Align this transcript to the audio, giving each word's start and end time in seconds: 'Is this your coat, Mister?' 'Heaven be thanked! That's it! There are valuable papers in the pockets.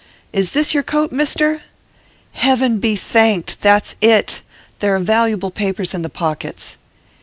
'Is 0.33 0.53
this 0.53 0.73
your 0.73 0.81
coat, 0.81 1.11
Mister?' 1.11 1.61
'Heaven 2.31 2.79
be 2.79 2.95
thanked! 2.95 3.61
That's 3.61 3.95
it! 4.01 4.41
There 4.79 4.95
are 4.95 4.99
valuable 4.99 5.51
papers 5.51 5.93
in 5.93 6.01
the 6.01 6.09
pockets. 6.09 6.79